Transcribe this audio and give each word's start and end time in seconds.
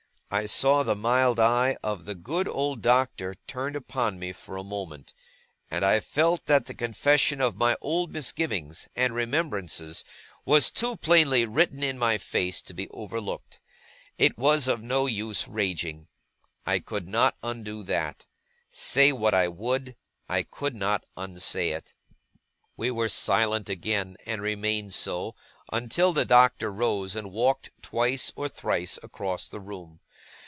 I 0.33 0.45
saw 0.45 0.83
the 0.83 0.95
mild 0.95 1.41
eye 1.41 1.75
of 1.83 2.05
the 2.05 2.15
good 2.15 2.47
old 2.47 2.81
Doctor 2.81 3.35
turned 3.47 3.75
upon 3.75 4.17
me 4.17 4.31
for 4.31 4.55
a 4.55 4.63
moment, 4.63 5.13
and 5.69 5.83
I 5.83 5.99
felt 5.99 6.45
that 6.45 6.67
the 6.67 6.73
confession 6.73 7.41
of 7.41 7.57
my 7.57 7.75
old 7.81 8.13
misgivings 8.13 8.87
and 8.95 9.13
remembrances 9.13 10.05
was 10.45 10.71
too 10.71 10.95
plainly 10.95 11.45
written 11.45 11.83
in 11.83 11.97
my 11.99 12.17
face 12.17 12.61
to 12.61 12.73
be 12.73 12.87
overlooked. 12.91 13.59
It 14.17 14.37
was 14.37 14.69
of 14.69 14.81
no 14.81 15.05
use 15.05 15.49
raging. 15.49 16.07
I 16.65 16.79
could 16.79 17.09
not 17.09 17.35
undo 17.43 17.83
that. 17.83 18.25
Say 18.69 19.11
what 19.11 19.33
I 19.33 19.49
would, 19.49 19.97
I 20.29 20.43
could 20.43 20.75
not 20.75 21.03
unsay 21.17 21.71
it. 21.71 21.93
We 22.77 22.89
were 22.89 23.09
silent 23.09 23.67
again, 23.67 24.15
and 24.25 24.41
remained 24.41 24.93
so, 24.93 25.35
until 25.73 26.13
the 26.13 26.23
Doctor 26.23 26.71
rose 26.71 27.17
and 27.17 27.33
walked 27.33 27.71
twice 27.81 28.31
or 28.37 28.47
thrice 28.47 28.97
across 29.03 29.49
the 29.49 29.59
room. 29.59 29.99